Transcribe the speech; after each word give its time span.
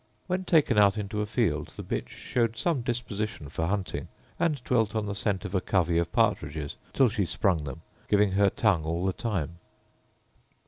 When 0.25 0.45
taken 0.45 0.79
out 0.79 0.97
into 0.97 1.21
a 1.21 1.27
field 1.27 1.73
the 1.77 1.83
bitch 1.83 2.07
showed 2.07 2.57
some 2.57 2.81
disposition 2.81 3.49
for 3.49 3.67
hunting, 3.67 4.07
and 4.39 4.63
dwelt 4.63 4.95
on 4.95 5.05
the 5.05 5.13
scent 5.13 5.45
of 5.45 5.53
a 5.53 5.61
covey 5.61 5.99
of 5.99 6.11
partridges 6.11 6.75
till 6.91 7.07
she 7.07 7.23
sprung 7.27 7.65
them, 7.65 7.81
giving 8.07 8.31
her 8.31 8.49
tongue 8.49 8.83
all 8.83 9.05
the 9.05 9.13
time. 9.13 9.59